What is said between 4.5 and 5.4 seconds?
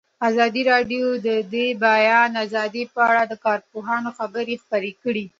خپرې کړي.